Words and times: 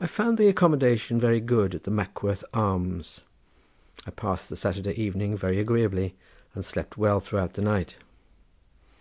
I 0.00 0.08
found 0.08 0.36
the 0.36 0.48
accommodation 0.48 1.20
very 1.20 1.38
good 1.38 1.72
at 1.72 1.84
the 1.84 1.92
"Mackworth 1.92 2.42
Arms;" 2.52 3.22
I 4.04 4.10
passed 4.10 4.48
the 4.48 4.56
Saturday 4.56 4.94
evening 4.94 5.36
very 5.36 5.60
agreeably, 5.60 6.16
and 6.56 6.64
slept 6.64 6.98
well 6.98 7.20
throughout 7.20 7.52
the 7.54 7.62
night. 7.62 7.98